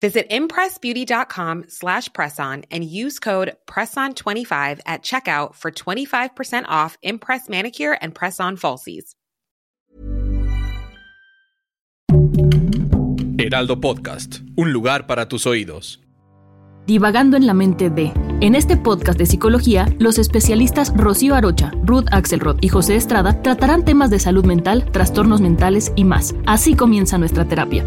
[0.00, 7.98] Visit impressbeauty.com slash presson and use code PRESSON25 at checkout for 25% off Impress Manicure
[8.00, 9.14] and Press-On Falsies.
[13.38, 16.00] Heraldo Podcast, un lugar para tus oídos.
[16.86, 18.12] Divagando en la mente de.
[18.40, 23.84] En este podcast de psicología, los especialistas Rocío Arocha, Ruth Axelrod y José Estrada tratarán
[23.84, 26.34] temas de salud mental, trastornos mentales y más.
[26.46, 27.84] Así comienza nuestra terapia.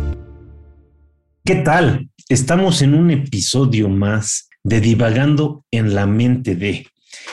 [1.46, 2.10] ¿Qué tal?
[2.30, 6.88] Estamos en un episodio más de Divagando en la mente de.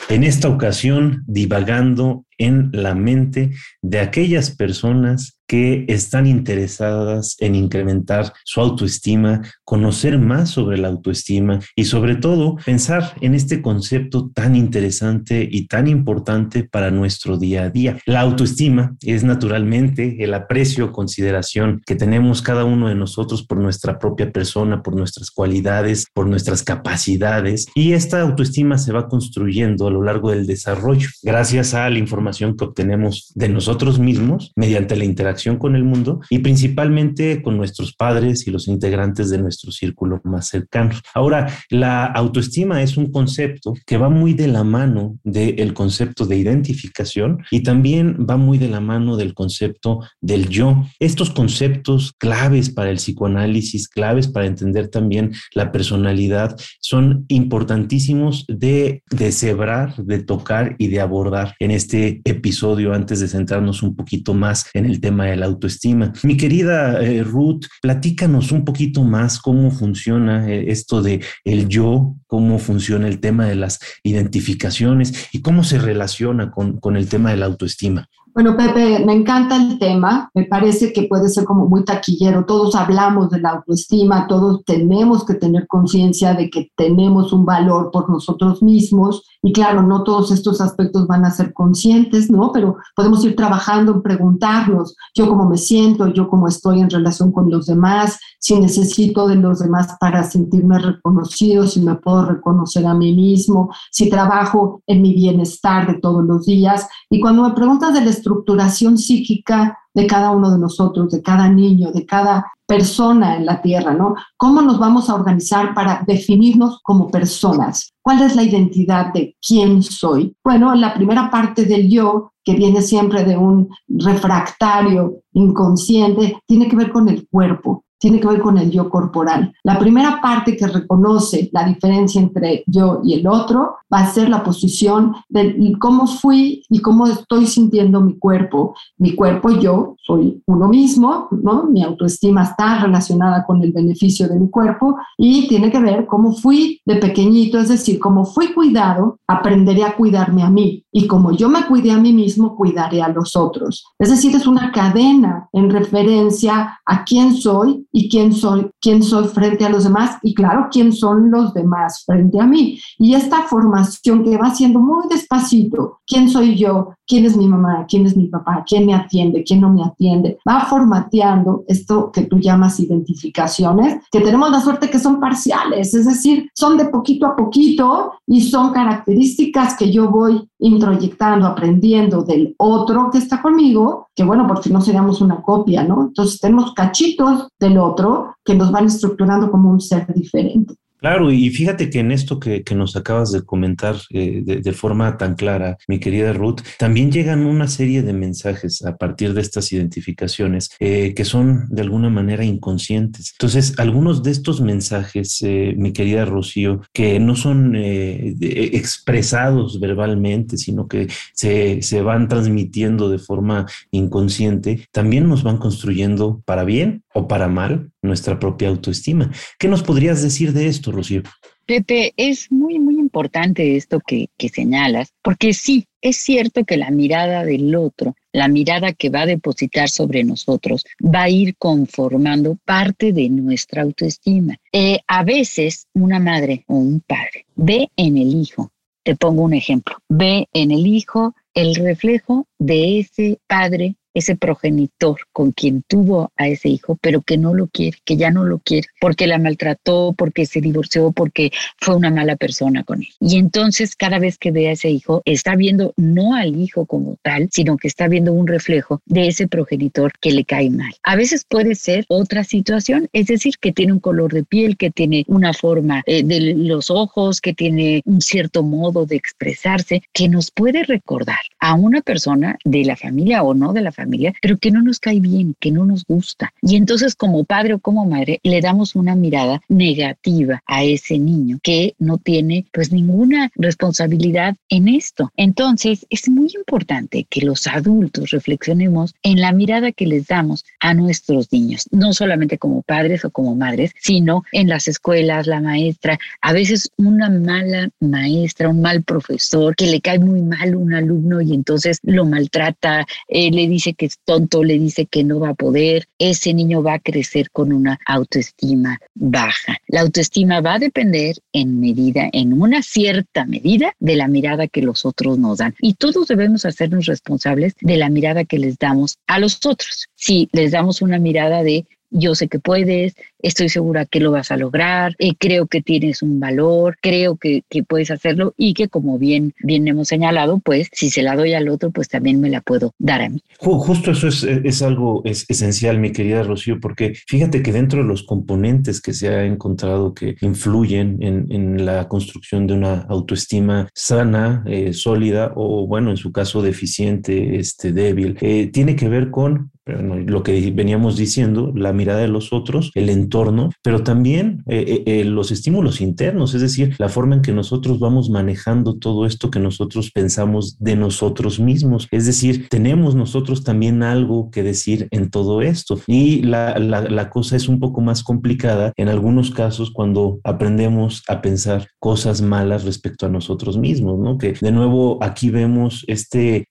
[0.09, 3.51] En esta ocasión, divagando en la mente
[3.81, 11.59] de aquellas personas que están interesadas en incrementar su autoestima, conocer más sobre la autoestima
[11.75, 17.63] y sobre todo pensar en este concepto tan interesante y tan importante para nuestro día
[17.63, 17.97] a día.
[18.05, 23.99] La autoestima es naturalmente el aprecio, consideración que tenemos cada uno de nosotros por nuestra
[23.99, 29.91] propia persona, por nuestras cualidades, por nuestras capacidades y esta autoestima se va construyendo a
[29.91, 35.03] lo largo del desarrollo gracias a la información que obtenemos de nosotros mismos mediante la
[35.03, 40.21] interacción con el mundo y principalmente con nuestros padres y los integrantes de nuestro círculo
[40.23, 40.91] más cercano.
[41.13, 46.37] Ahora, la autoestima es un concepto que va muy de la mano del concepto de
[46.37, 50.85] identificación y también va muy de la mano del concepto del yo.
[50.99, 59.03] Estos conceptos claves para el psicoanálisis, claves para entender también la personalidad, son importantísimos de
[59.09, 64.69] deshebrar, de tocar y de abordar en este episodio antes de centrarnos un poquito más
[64.73, 66.13] en el tema de la autoestima.
[66.23, 72.15] Mi querida eh, Ruth, platícanos un poquito más cómo funciona eh, esto de el yo,
[72.27, 77.31] cómo funciona el tema de las identificaciones y cómo se relaciona con, con el tema
[77.31, 78.07] de la autoestima.
[78.33, 82.75] Bueno, Pepe, me encanta el tema, me parece que puede ser como muy taquillero, todos
[82.75, 88.09] hablamos de la autoestima, todos tenemos que tener conciencia de que tenemos un valor por
[88.09, 89.23] nosotros mismos.
[89.43, 92.53] Y claro, no todos estos aspectos van a ser conscientes, ¿no?
[92.53, 97.33] Pero podemos ir trabajando en preguntarnos, yo cómo me siento, yo cómo estoy en relación
[97.33, 102.87] con los demás, si necesito de los demás para sentirme reconocido, si me puedo reconocer
[102.87, 106.89] a mí mismo, si trabajo en mi bienestar de todos los días.
[107.11, 111.91] Y cuando me preguntas del estructuración psíquica de cada uno de nosotros, de cada niño,
[111.91, 114.15] de cada persona en la Tierra, ¿no?
[114.37, 117.93] ¿Cómo nos vamos a organizar para definirnos como personas?
[118.01, 120.35] ¿Cuál es la identidad de quién soy?
[120.43, 126.75] Bueno, la primera parte del yo, que viene siempre de un refractario inconsciente, tiene que
[126.75, 129.53] ver con el cuerpo tiene que ver con el yo corporal.
[129.63, 134.27] La primera parte que reconoce la diferencia entre yo y el otro va a ser
[134.27, 138.73] la posición de cómo fui y cómo estoy sintiendo mi cuerpo.
[138.97, 141.65] Mi cuerpo, yo soy uno mismo, ¿no?
[141.65, 146.33] Mi autoestima está relacionada con el beneficio de mi cuerpo y tiene que ver cómo
[146.33, 151.33] fui de pequeñito, es decir, cómo fui cuidado, aprenderé a cuidarme a mí y como
[151.33, 153.85] yo me cuidé a mí mismo, cuidaré a los otros.
[153.99, 159.27] Es decir, es una cadena en referencia a quién soy y quién soy, quién soy
[159.27, 162.79] frente a los demás y claro, quién son los demás frente a mí.
[162.97, 167.85] Y esta formación que va siendo muy despacito, quién soy yo, quién es mi mamá,
[167.87, 172.23] quién es mi papá, quién me atiende, quién no me atiende, va formateando esto que
[172.23, 177.25] tú llamas identificaciones, que tenemos la suerte que son parciales, es decir, son de poquito
[177.25, 184.09] a poquito y son características que yo voy introyectando, aprendiendo del otro que está conmigo,
[184.15, 186.03] que bueno, por si no seríamos una copia, ¿no?
[186.03, 190.75] Entonces tenemos cachitos del otro que nos van estructurando como un ser diferente.
[191.01, 195.33] Claro, y fíjate que en esto que, nos acabas de comentar eh, de, forma tan
[195.33, 200.69] clara, mi querida Ruth, también llegan una serie de mensajes a partir de estas identificaciones
[200.79, 203.31] eh, que son de alguna manera inconscientes.
[203.31, 210.87] Entonces, algunos de estos mensajes, eh, mi querida Rocío, que no son expresados verbalmente, sino
[210.87, 217.27] que se, se van transmitiendo de forma inconsciente, también nos van construyendo para bien o
[217.27, 219.31] para mal nuestra propia autoestima.
[219.57, 221.23] ¿Qué nos podrías decir de esto, Rocío?
[221.65, 226.91] Pepe, es muy, muy importante esto que, que, señalas, porque sí, es cierto que la
[226.91, 232.57] mirada del otro, la mirada que va a depositar sobre nosotros, va a ir conformando
[232.65, 234.57] parte de nuestra autoestima.
[234.73, 238.73] Eh, a veces una madre o un padre ve en el hijo,
[239.03, 245.19] te pongo un ejemplo, ve en el hijo el reflejo de ese padre ese progenitor
[245.31, 248.59] con quien tuvo a ese hijo, pero que no lo quiere, que ya no lo
[248.59, 253.09] quiere, porque la maltrató, porque se divorció, porque fue una mala persona con él.
[253.19, 257.17] Y entonces cada vez que ve a ese hijo, está viendo no al hijo como
[257.21, 260.93] tal, sino que está viendo un reflejo de ese progenitor que le cae mal.
[261.03, 264.91] A veces puede ser otra situación, es decir, que tiene un color de piel, que
[264.91, 270.27] tiene una forma eh, de los ojos, que tiene un cierto modo de expresarse, que
[270.27, 274.57] nos puede recordar a una persona de la familia o no de la familia pero
[274.57, 276.53] que no nos cae bien, que no nos gusta.
[276.61, 281.59] Y entonces como padre o como madre le damos una mirada negativa a ese niño
[281.63, 285.31] que no tiene pues ninguna responsabilidad en esto.
[285.37, 290.93] Entonces es muy importante que los adultos reflexionemos en la mirada que les damos a
[290.93, 296.17] nuestros niños, no solamente como padres o como madres, sino en las escuelas, la maestra,
[296.41, 301.41] a veces una mala maestra, un mal profesor que le cae muy mal un alumno
[301.53, 305.53] entonces lo maltrata, eh, le dice que es tonto, le dice que no va a
[305.53, 309.77] poder, ese niño va a crecer con una autoestima baja.
[309.87, 314.81] La autoestima va a depender en medida, en una cierta medida, de la mirada que
[314.81, 315.75] los otros nos dan.
[315.79, 320.07] Y todos debemos hacernos responsables de la mirada que les damos a los otros.
[320.15, 324.51] Si les damos una mirada de yo sé que puedes, estoy segura que lo vas
[324.51, 328.87] a lograr, eh, creo que tienes un valor, creo que, que, puedes hacerlo y que
[328.87, 332.49] como bien, bien hemos señalado, pues si se la doy al otro, pues también me
[332.49, 333.41] la puedo dar a mí.
[333.57, 338.07] Justo eso es, es algo es esencial, mi querida Rocío, porque fíjate que dentro de
[338.07, 343.89] los componentes que se ha encontrado que influyen en, en la construcción de una autoestima
[343.93, 349.31] sana, eh, sólida o bueno, en su caso deficiente, este, débil, eh, tiene que ver
[349.31, 354.85] con lo que veníamos diciendo, la mirada de los otros, el entorno, pero también eh,
[354.87, 359.25] eh, eh, los estímulos internos, es decir, la forma en que nosotros vamos manejando todo
[359.25, 362.07] esto que nosotros pensamos de nosotros mismos.
[362.11, 365.99] Es decir, tenemos nosotros también algo que decir en todo esto.
[366.05, 371.41] Y la, la, cosa es un poco más complicada en algunos casos cuando aprendemos a
[371.41, 374.37] pensar cosas malas respecto a nosotros mismos, ¿no?
[374.37, 376.65] Que de nuevo aquí vemos este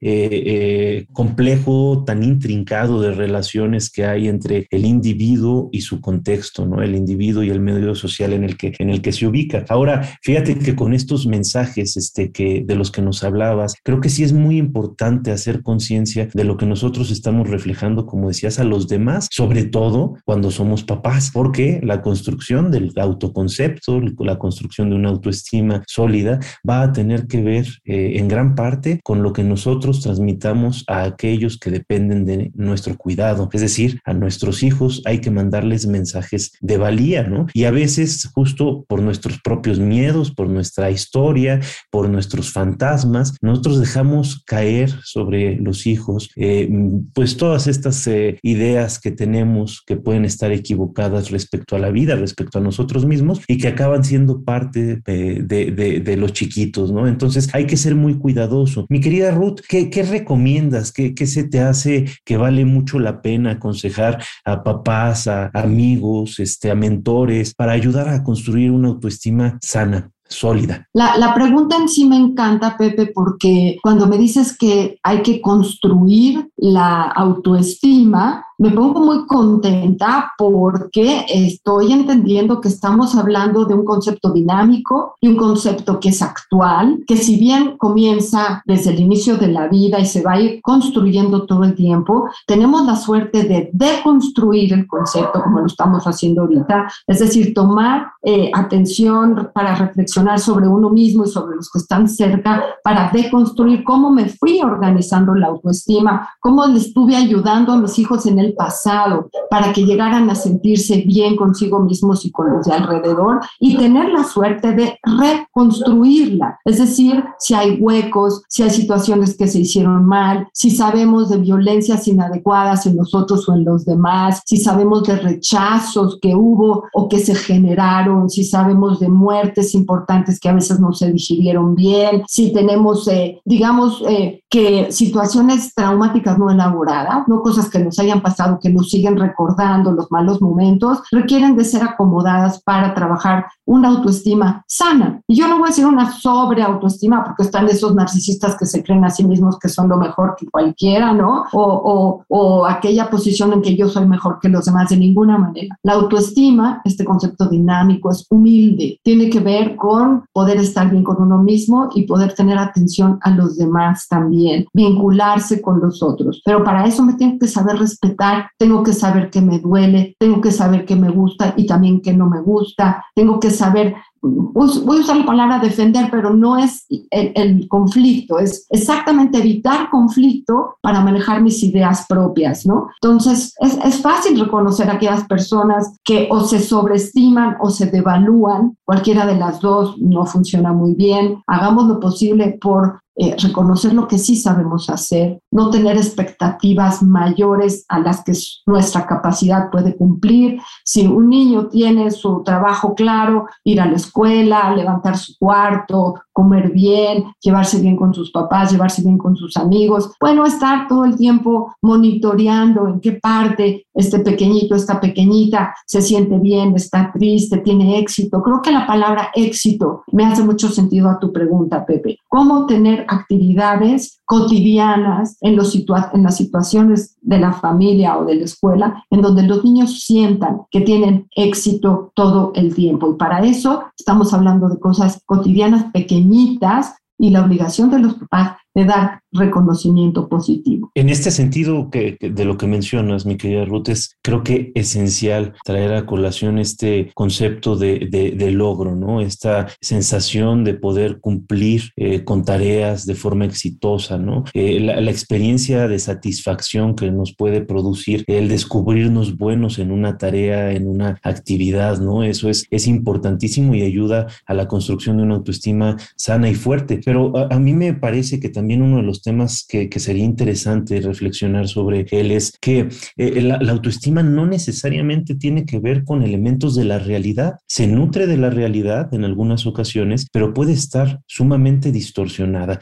[1.13, 6.83] complejo tan intrincado de relaciones que hay entre el individuo y su contexto, ¿no?
[6.83, 9.65] El individuo y el medio social en el que, en el que se ubica.
[9.69, 14.09] Ahora, fíjate que con estos mensajes este, que, de los que nos hablabas, creo que
[14.09, 18.65] sí es muy importante hacer conciencia de lo que nosotros estamos reflejando, como decías, a
[18.65, 24.97] los demás, sobre todo cuando somos papás, porque la construcción del autoconcepto, la construcción de
[24.97, 29.45] una autoestima sólida, va a tener que ver eh, en gran parte con lo que
[29.45, 33.49] nosotros transmitamos a aquellos que dependen de nuestro cuidado.
[33.53, 37.47] Es decir, a nuestros hijos hay que mandarles mensajes de valía, ¿no?
[37.55, 41.61] Y a veces justo por nuestros propios miedos, por nuestra historia,
[41.91, 46.69] por nuestros fantasmas, nosotros dejamos caer sobre los hijos eh,
[47.15, 52.17] pues todas estas eh, ideas que tenemos que pueden estar equivocadas respecto a la vida,
[52.17, 57.07] respecto a nosotros mismos y que acaban siendo parte de, los chiquitos, ¿no?
[57.07, 58.87] Entonces hay que ser muy cuidadoso.
[58.89, 60.93] Mi querida Ruth, ¿qué, recomiendas?
[60.93, 65.51] ¿Qué, ¿Qué se te hace que vale mucho mucho la pena aconsejar a papás, a
[65.53, 70.89] amigos, este, a mentores, para ayudar a construir una autoestima sana sólida.
[70.95, 75.41] La, la, pregunta en sí me encanta, Pepe, porque cuando me dices que hay que
[75.41, 83.87] construir la autoestima, me pongo muy contenta porque estoy entendiendo que estamos hablando de un
[83.87, 89.39] concepto dinámico y un concepto que es actual, que si bien comienza desde el inicio
[89.39, 93.45] de la vida y se va a ir construyendo todo el tiempo, tenemos la suerte
[93.45, 99.75] de deconstruir el concepto como lo estamos haciendo ahorita, es decir, tomar eh, atención para
[99.75, 104.61] reflexionar sobre uno mismo y sobre los que están cerca, para deconstruir cómo me fui
[104.61, 109.85] organizando la autoestima, cómo le estuve ayudando a mis hijos en el pasado para que
[109.85, 114.73] llegaran a sentirse bien consigo mismos y con los de alrededor y tener la suerte
[114.73, 116.59] de reconstruirla.
[116.65, 121.39] Es decir, si hay huecos, si hay situaciones que se hicieron mal, si sabemos de
[121.39, 127.09] violencias inadecuadas en nosotros o en los demás, si sabemos de rechazos que hubo o
[127.09, 130.10] que se generaron, si sabemos de muertes importantes
[130.41, 136.37] que a veces no se digirieron bien, si tenemos, eh, digamos, eh, que situaciones traumáticas
[136.37, 141.03] no elaboradas, no cosas que nos hayan pasado que nos siguen recordando los malos momentos,
[141.13, 145.23] requieren de ser acomodadas para trabajar una autoestima sana.
[145.29, 148.83] Y yo no voy a decir una sobre autoestima porque están esos narcisistas que se
[148.83, 151.45] creen a sí mismos que son lo mejor que cualquiera, ¿no?
[151.53, 155.39] O, o, o aquella posición en que yo soy mejor que los demás, de ninguna
[155.39, 155.79] manera.
[155.85, 161.23] La autoestima, este concepto dinámico, es humilde, tiene que ver con poder estar bien con
[161.23, 166.41] uno mismo y poder tener atención a los demás también también, vincularse con los otros.
[166.45, 170.41] Pero para eso me tengo que saber respetar, tengo que saber que me duele, tengo
[170.41, 174.99] que saber que me gusta y también que no me gusta, tengo que saber voy
[174.99, 181.01] a usar la palabra defender, pero no es el, conflicto, es exactamente evitar conflicto para
[181.01, 182.89] manejar mis ideas propias, ¿no?
[183.01, 188.77] Entonces, es, es, fácil reconocer a aquellas personas que o se sobreestiman o se devalúan,
[188.85, 191.43] cualquiera de las dos no funciona muy bien.
[191.47, 197.85] Hagamos lo posible por eh, reconocer lo que sí sabemos hacer, no tener expectativas mayores
[197.87, 198.33] a las que
[198.65, 200.59] nuestra capacidad puede cumplir.
[200.87, 206.71] Si un niño tiene su trabajo claro, ir a la escuela, levantar su cuarto, comer
[206.71, 211.19] bien, llevarse bien con sus papás, llevarse bien con sus amigos, bueno, estar todo el
[211.19, 217.99] tiempo monitoreando en qué parte este pequeñito, esta pequeñita se siente bien, está triste, tiene
[217.99, 218.43] éxito.
[218.43, 222.19] Creo que la palabra éxito me hace mucho sentido a tu pregunta, Pepe.
[222.27, 228.45] ¿Cómo tener actividades cotidianas en, los en las situaciones de la familia o de la
[228.45, 233.11] escuela, en donde los niños sientan que tienen éxito todo el tiempo.
[233.11, 238.57] Y para eso estamos hablando de cosas cotidianas pequeñitas y la obligación de los papás
[238.75, 240.91] de dar reconocimiento positivo.
[240.95, 245.55] En este sentido que, de lo que mencionas, mi querida Ruth, es creo que esencial
[245.65, 249.21] traer a colación este concepto de, de, logro, ¿no?
[249.21, 254.45] Esta sensación de poder cumplir eh, con tareas de forma exitosa, ¿no?
[254.55, 260.19] Eh, la, la, experiencia de satisfacción que nos puede producir el descubrirnos buenos en una
[260.19, 262.25] tarea, en una actividad, ¿no?
[262.25, 267.01] Eso es, es importantísimo y ayuda a la construcción de una autoestima sana y fuerte.
[267.05, 271.01] Pero a, a mí me parece que también uno de los temas que, sería interesante
[271.01, 276.75] reflexionar sobre él es que eh, la, autoestima no necesariamente tiene que ver con elementos
[276.75, 277.55] de la realidad.
[277.67, 282.81] Se nutre de la realidad en algunas ocasiones, pero puede estar sumamente distorsionada.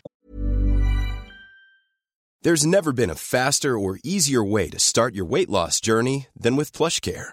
[2.43, 6.57] There's never been a faster or easier way to start your weight loss journey than
[6.57, 7.33] with PlushCare.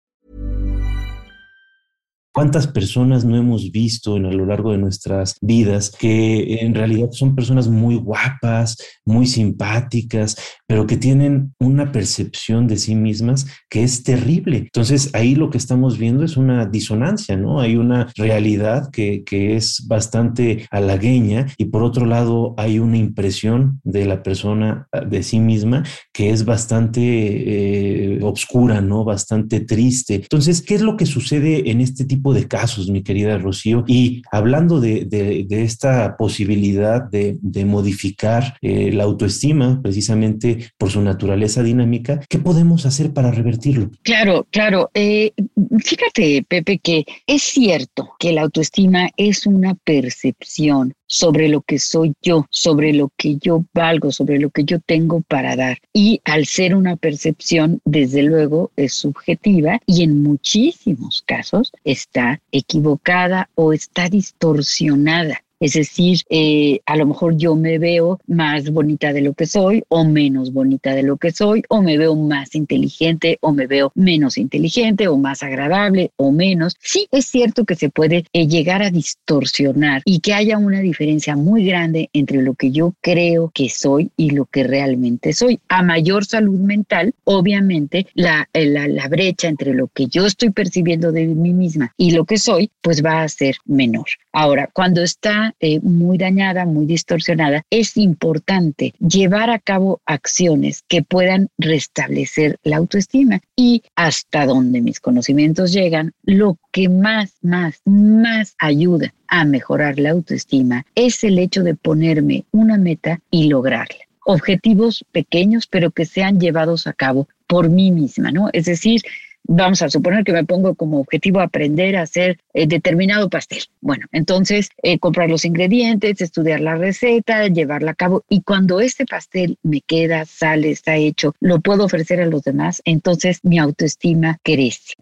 [2.33, 7.09] ¿Cuántas personas no hemos visto en a lo largo de nuestras vidas que en realidad
[7.11, 13.83] son personas muy guapas, muy simpáticas, pero que tienen una percepción de sí mismas que
[13.83, 14.57] es terrible?
[14.57, 17.59] Entonces ahí lo que estamos viendo es una disonancia, ¿no?
[17.59, 24.05] Hay una realidad que, es bastante halagueña y por otro lado hay una impresión de
[24.05, 25.83] la persona de sí misma
[26.13, 29.03] que es bastante eh, obscura, ¿no?
[29.03, 30.15] Bastante triste.
[30.15, 33.83] Entonces, ¿qué es lo que sucede en este tipo de casos, mi querida Rocío.
[33.87, 35.07] Y hablando de,
[35.49, 43.13] esta posibilidad de, modificar eh, la autoestima, precisamente por su naturaleza dinámica, ¿qué podemos hacer
[43.13, 43.89] para revertirlo?
[44.03, 44.89] Claro, claro.
[44.93, 45.31] Eh,
[45.79, 52.13] fíjate, Pepe, que es cierto que la autoestima es una percepción sobre lo que soy
[52.21, 55.77] yo, sobre lo que yo valgo, sobre lo que yo tengo para dar.
[55.93, 63.49] Y al ser una percepción, desde luego, es subjetiva y en muchísimos casos está equivocada
[63.55, 65.43] o está distorsionada.
[65.61, 69.83] Es decir, eh, a lo mejor yo me veo más bonita de lo que soy
[69.89, 73.91] o menos bonita de lo que soy, o me veo más inteligente o me veo
[73.93, 76.75] menos inteligente o más agradable o menos.
[76.81, 81.35] Sí, es cierto que se puede eh, llegar a distorsionar y que haya una diferencia
[81.35, 85.59] muy grande entre lo que yo creo que soy y lo que realmente soy.
[85.69, 90.49] A mayor salud mental, obviamente, la, eh, la, la brecha entre lo que yo estoy
[90.49, 94.07] percibiendo de mí misma y lo que soy, pues va a ser menor.
[94.33, 101.03] Ahora, cuando está eh, muy dañada, muy distorsionada, es importante llevar a cabo acciones que
[101.03, 103.41] puedan restablecer la autoestima.
[103.55, 110.11] Y hasta donde mis conocimientos llegan, lo que más, más, más ayuda a mejorar la
[110.11, 116.39] autoestima es el hecho de ponerme una meta y lograrla objetivos pequeños, pero que sean
[116.39, 118.49] llevados a cabo por mí misma, ¿no?
[118.53, 119.01] Es decir,
[119.43, 123.63] vamos a suponer que me pongo como objetivo aprender a hacer eh, determinado pastel.
[123.81, 129.05] Bueno, entonces eh, comprar los ingredientes, estudiar la receta, llevarla a cabo y cuando este
[129.05, 134.39] pastel me queda, sale, está hecho, lo puedo ofrecer a los demás, entonces mi autoestima
[134.43, 134.93] crece.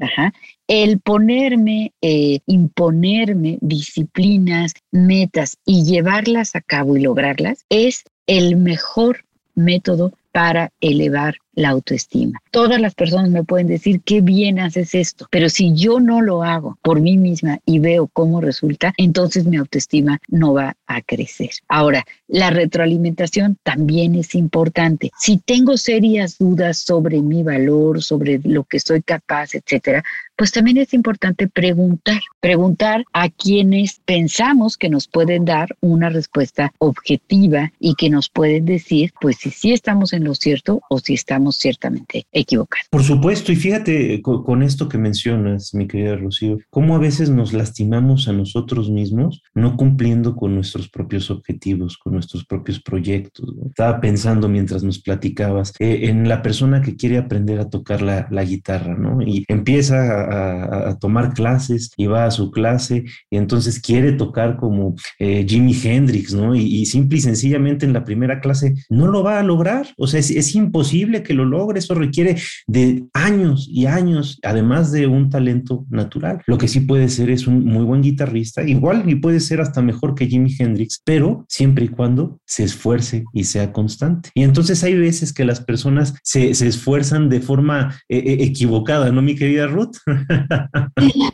[0.67, 9.25] El ponerme, eh, imponerme disciplinas, metas y llevarlas a cabo y lograrlas es el mejor
[9.55, 12.41] método para elevar la autoestima.
[12.51, 16.43] Todas las personas me pueden decir qué bien haces esto, pero si yo no lo
[16.43, 21.50] hago por mí misma y veo cómo resulta, entonces mi autoestima no va a crecer.
[21.67, 25.12] Ahora, la retroalimentación también es importante.
[25.19, 30.03] Si tengo serias dudas sobre mi valor, sobre lo que soy capaz, etcétera,
[30.38, 36.71] pues también es importante preguntar, preguntar a quienes pensamos que nos pueden dar una respuesta
[36.77, 41.13] objetiva y que nos pueden decir, pues si sí estamos en lo cierto o si
[41.13, 42.88] estamos ciertamente equivocados.
[42.89, 47.53] Por supuesto, y fíjate con, esto que mencionas, mi querida Rocío, cómo a veces nos
[47.53, 53.53] lastimamos a nosotros mismos no cumpliendo con nuestros propios objetivos, con nuestros propios proyectos.
[53.67, 58.27] Estaba pensando mientras nos platicabas eh, en la persona que quiere aprender a tocar la,
[58.31, 59.21] la guitarra, ¿no?
[59.21, 64.57] Y empieza a a, tomar clases y va a su clase y entonces quiere tocar
[64.57, 66.55] como eh, Jimi Hendrix, ¿no?
[66.55, 69.88] Y, simple y sencillamente en la primera clase no lo va a lograr.
[69.97, 71.79] O sea, es, es imposible que lo logre.
[71.79, 72.35] Eso requiere
[72.67, 76.41] de años y años, además de un talento natural.
[76.45, 79.81] Lo que sí puede ser es un muy buen guitarrista, igual y puede ser hasta
[79.81, 84.29] mejor que Jimi Hendrix, pero siempre y cuando se esfuerce y sea constante.
[84.33, 89.11] Y entonces hay veces que las personas se, se esfuerzan de forma eh, eh, equivocada,
[89.11, 89.97] ¿no, mi querida Ruth?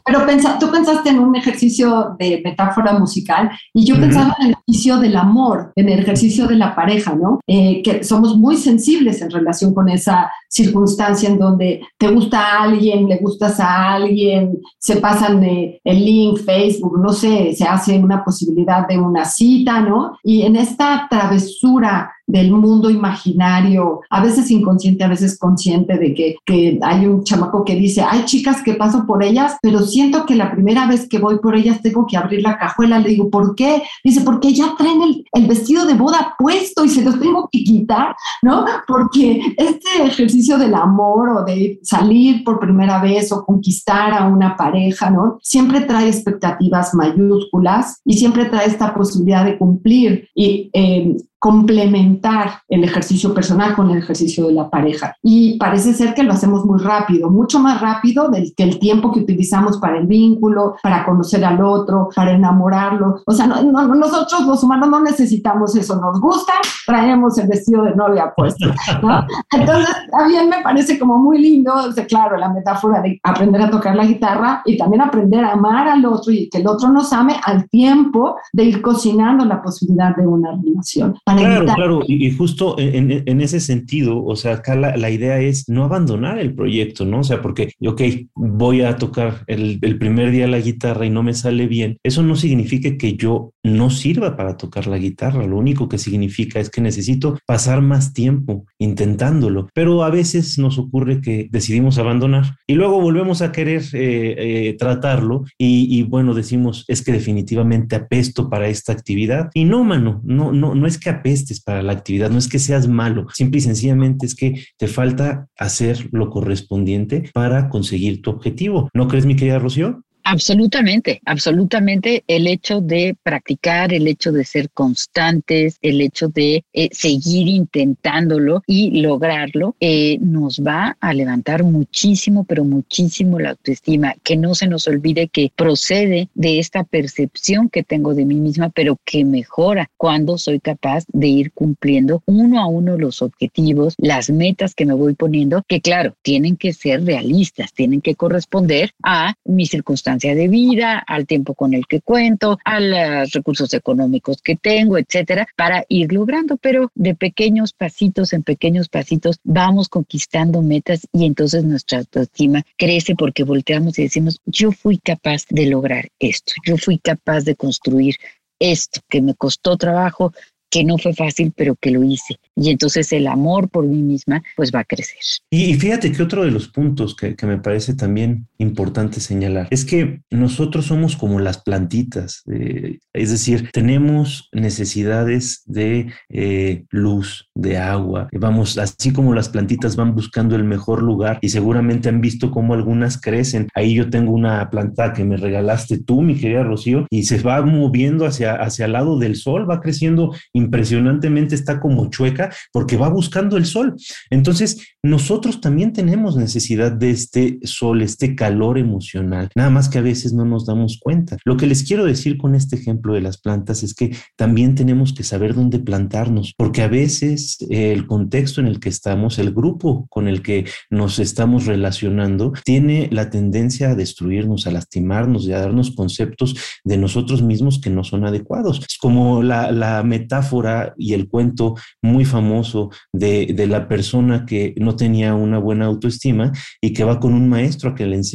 [0.05, 0.25] pero
[0.59, 5.15] tú pensaste en un ejercicio de metáfora musical y yo pensaba en el ejercicio del
[5.15, 7.39] amor, en el ejercicio de la pareja, ¿no?
[7.47, 12.63] Eh, que somos muy sensibles en relación con esa circunstancia en donde te gusta a
[12.63, 17.97] alguien, le gustas a alguien, se pasan de el link, Facebook, no sé, se hace
[17.97, 20.17] una posibilidad de una cita, ¿no?
[20.23, 26.35] Y en esta travesura del mundo imaginario, a veces inconsciente, a veces consciente de que,
[26.45, 30.35] que, hay un chamaco que dice, hay chicas que paso por ellas, pero siento que
[30.35, 32.99] la primera vez que voy por ellas tengo que abrir la cajuela.
[32.99, 33.83] Le digo, ¿por qué?
[34.03, 37.63] Dice, porque ya traen el, el vestido de boda puesto y se los tengo que
[37.63, 38.65] quitar, ¿no?
[38.87, 44.55] Porque este ejercicio del amor o de salir por primera vez o conquistar a una
[44.55, 45.37] pareja, ¿no?
[45.41, 50.29] Siempre trae expectativas mayúsculas y siempre trae esta posibilidad de cumplir.
[50.33, 55.15] Y eh, complementar el ejercicio personal con el ejercicio de la pareja.
[55.21, 59.11] Y parece ser que lo hacemos muy rápido, mucho más rápido del que el tiempo
[59.11, 63.21] que utilizamos para el vínculo, para conocer al otro, para enamorarlo.
[63.27, 66.53] O sea, nosotros los humanos no necesitamos eso, nos gusta,
[66.87, 68.65] traemos el vestido de novia puesto.
[69.51, 71.71] Entonces, también me parece como muy lindo,
[72.09, 76.03] claro, la metáfora de aprender a tocar la guitarra y también aprender a amar al
[76.07, 80.25] otro y que el otro nos ame al tiempo de ir cocinando la posibilidad de
[80.25, 85.69] una relación claro, claro, y, justo en, ese sentido, o sea, acá la, idea es
[85.69, 87.19] no abandonar el proyecto, ¿no?
[87.19, 88.01] O sea, porque, ok,
[88.35, 92.23] voy a tocar el, el, primer día la guitarra y no me sale bien, eso
[92.23, 96.69] no significa que yo no sirva para tocar la guitarra, lo único que significa es
[96.69, 102.75] que necesito pasar más tiempo intentándolo, pero a veces nos ocurre que decidimos abandonar y
[102.75, 108.67] luego volvemos a querer eh, eh, tratarlo y, bueno, decimos, es que definitivamente apesto para
[108.67, 112.37] esta actividad y no, mano, no, no, no es que apestes para la actividad, no
[112.37, 117.69] es que seas malo, simple y sencillamente es que te falta hacer lo correspondiente para
[117.69, 118.89] conseguir tu objetivo.
[118.93, 120.04] ¿No crees, mi querida Rocío?
[120.27, 122.23] Absolutamente, absolutamente.
[122.27, 128.63] El hecho de practicar, el hecho de ser constantes, el hecho de eh, seguir intentándolo
[128.65, 134.15] y lograrlo, eh, nos va a levantar muchísimo, pero muchísimo la autoestima.
[134.23, 138.71] Que no se nos olvide que procede de esta percepción que tengo de mí misma,
[138.71, 144.31] pero que mejora cuando soy capaz de ir cumpliendo uno a uno los objetivos, las
[144.31, 149.35] metas que me voy poniendo, que claro, tienen que ser realistas, tienen que corresponder a
[149.43, 154.55] mis circunstancias de vida, al tiempo con el que cuento, a los recursos económicos que
[154.55, 161.07] tengo, etcétera, para ir logrando, pero de pequeños pasitos en pequeños pasitos vamos conquistando metas
[161.11, 166.53] y entonces nuestra autoestima crece porque volteamos y decimos, yo fui capaz de lograr esto,
[166.65, 168.15] yo fui capaz de construir
[168.59, 170.31] esto que me costó trabajo,
[170.69, 172.37] que no fue fácil, pero que lo hice.
[172.55, 175.21] Y entonces el amor por mí misma pues va a crecer.
[175.49, 180.21] Y, fíjate que otro de los puntos que, me parece también importante señalar es que
[180.31, 188.27] nosotros somos como las plantitas, eh, es decir, tenemos necesidades de eh, luz, de agua,
[188.33, 192.73] vamos, así como las plantitas van buscando el mejor lugar y seguramente han visto cómo
[192.73, 193.67] algunas crecen.
[193.73, 197.61] Ahí yo tengo una planta que me regalaste tú, mi querida Rocío, y se va
[197.61, 203.09] moviendo hacia, hacia el lado del sol, va creciendo impresionantemente, está como chueca porque va
[203.09, 203.95] buscando el sol.
[204.29, 208.44] Entonces, nosotros también tenemos necesidad de este sol, este calor
[208.77, 211.37] emocional, nada más que a veces no nos damos cuenta.
[211.45, 215.13] Lo que les quiero decir con este ejemplo de las plantas es que también tenemos
[215.13, 219.51] que saber dónde plantarnos, porque a veces eh, el contexto en el que estamos, el
[219.51, 225.53] grupo con el que nos estamos relacionando, tiene la tendencia a destruirnos, a lastimarnos y
[225.53, 228.79] a darnos conceptos de nosotros mismos que no son adecuados.
[228.79, 234.73] Es como la, la metáfora y el cuento muy famoso de, de la persona que
[234.77, 238.34] no tenía una buena autoestima y que va con un maestro a que le enseñe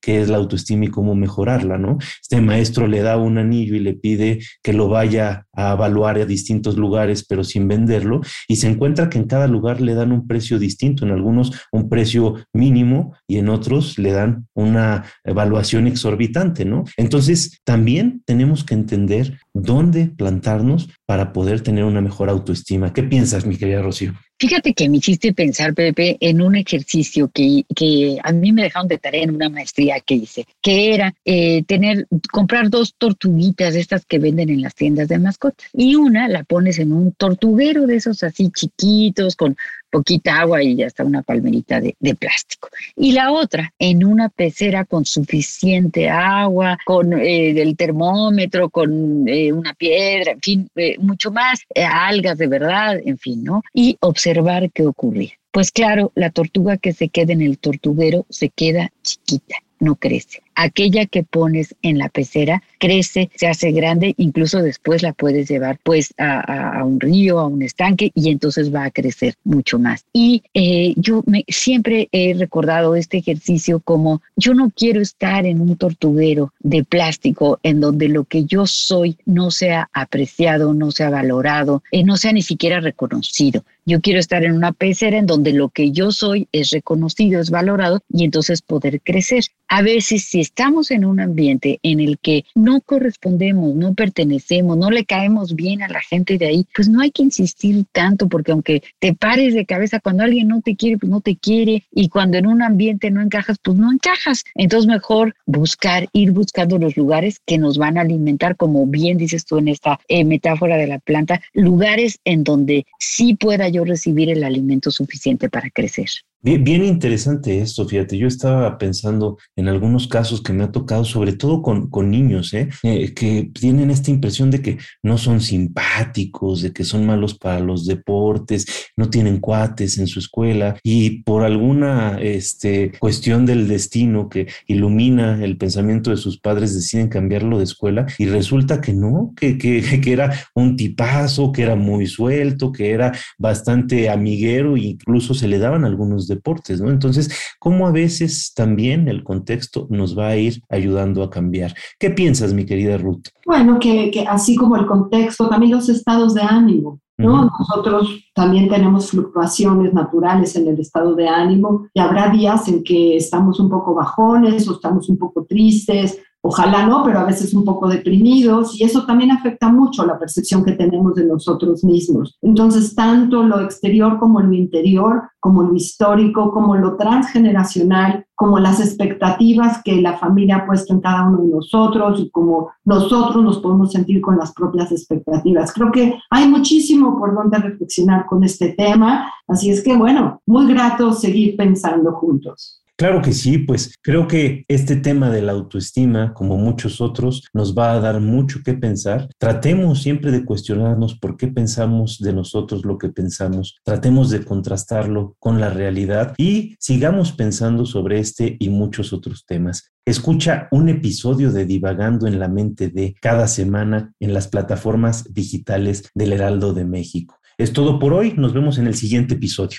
[0.00, 1.98] qué es la autoestima y cómo mejorarla, ¿no?
[2.20, 6.24] Este maestro le da un anillo y le pide que lo vaya a evaluar a
[6.24, 10.26] distintos lugares, pero sin venderlo, y se encuentra que en cada lugar le dan un
[10.26, 16.64] precio distinto, en algunos un precio mínimo y en otros le dan una evaluación exorbitante,
[16.64, 16.84] ¿no?
[16.96, 22.92] Entonces, también tenemos que entender dónde plantarnos para poder tener una mejor autoestima.
[22.92, 24.14] ¿Qué piensas, mi querida Rocío?
[24.36, 28.88] Fíjate que me hiciste pensar, Pepe, en un ejercicio que, que a mí me dejaron
[28.88, 34.04] de tarea en una maestría que hice, que era eh, tener, comprar dos tortuguitas, estas
[34.04, 37.96] que venden en las tiendas de mascotas, y una la pones en un tortuguero de
[37.96, 39.56] esos así chiquitos, con
[39.94, 42.68] poquita agua y ya está una palmerita de, plástico.
[42.96, 49.52] Y la otra en una pecera con suficiente agua, con eh, el termómetro, con eh,
[49.52, 53.62] una piedra, en fin, eh, mucho más, algas de verdad, en fin, ¿no?
[53.72, 55.30] Y observar qué ocurría.
[55.52, 60.43] Pues claro, la tortuga que se queda en el tortuguero se queda chiquita, no crece
[60.54, 65.78] aquella que pones en la pecera crece, se hace grande, incluso después la puedes llevar
[65.82, 70.04] pues a, un río, a un estanque y entonces va a crecer mucho más.
[70.12, 75.76] Y eh, yo siempre he recordado este ejercicio como yo no quiero estar en un
[75.76, 81.82] tortuguero de plástico en donde lo que yo soy no sea apreciado, no sea valorado,
[81.90, 83.64] eh, no sea ni siquiera reconocido.
[83.86, 87.50] Yo quiero estar en una pecera en donde lo que yo soy es reconocido, es
[87.50, 89.44] valorado y entonces poder crecer.
[89.68, 94.90] A veces si estamos en un ambiente en el que no correspondemos, no pertenecemos, no
[94.90, 98.52] le caemos bien a la gente de ahí, pues no hay que insistir tanto porque
[98.52, 102.08] aunque te pares de cabeza cuando alguien no te quiere, pues no te quiere y
[102.10, 104.44] cuando en un ambiente no encajas, pues no encajas.
[104.54, 109.46] Entonces mejor buscar, ir buscando los lugares que nos van a alimentar, como bien dices
[109.46, 114.28] tú en esta eh, metáfora de la planta, lugares en donde sí pueda yo recibir
[114.28, 116.10] el alimento suficiente para crecer.
[116.46, 121.32] Bien, interesante esto, fíjate, yo estaba pensando en algunos casos que me ha tocado, sobre
[121.32, 122.68] todo con, con niños, ¿eh?
[122.82, 123.14] ¿eh?
[123.14, 127.86] que tienen esta impresión de que no son simpáticos, de que son malos para los
[127.86, 134.46] deportes, no tienen cuates en su escuela y por alguna este, cuestión del destino que
[134.66, 139.56] ilumina el pensamiento de sus padres deciden cambiarlo de escuela y resulta que no, que,
[139.56, 145.32] que, que era un tipazo, que era muy suelto, que era bastante amiguero e incluso
[145.32, 146.90] se le daban algunos deportes, ¿no?
[146.90, 151.74] Entonces, ¿cómo a veces también el contexto nos va a ir ayudando a cambiar?
[151.98, 153.28] ¿Qué piensas, mi querida Ruth?
[153.46, 157.00] Bueno, que, que así como el contexto, también los estados de ánimo.
[157.16, 157.48] ¿no?
[157.58, 163.16] Nosotros también tenemos fluctuaciones naturales en el estado de ánimo y habrá días en que
[163.16, 167.64] estamos un poco bajones o estamos un poco tristes Ojalá no, pero a veces un
[167.64, 172.36] poco deprimidos y eso también afecta mucho la percepción que tenemos de nosotros mismos.
[172.42, 178.78] Entonces, tanto lo exterior como lo interior, como lo histórico, como lo transgeneracional, como las
[178.78, 183.60] expectativas que la familia ha puesto en cada uno de nosotros y como nosotros nos
[183.60, 185.72] podemos sentir con las propias expectativas.
[185.72, 190.66] Creo que hay muchísimo por donde reflexionar con este tema, así es que bueno, muy
[190.66, 192.83] grato seguir pensando juntos.
[192.96, 197.76] Claro que sí, pues creo que este tema de la autoestima, como muchos otros, nos
[197.76, 199.28] va a dar mucho que pensar.
[199.36, 203.80] Tratemos siempre de cuestionarnos por qué pensamos de nosotros lo que pensamos.
[203.82, 209.90] Tratemos de contrastarlo con la realidad y sigamos pensando sobre este y muchos otros temas.
[210.06, 216.10] Escucha un episodio de Divagando en la mente de cada semana en las plataformas digitales
[216.14, 217.40] del Heraldo de México.
[217.58, 219.78] Es todo por hoy, nos vemos en el siguiente episodio.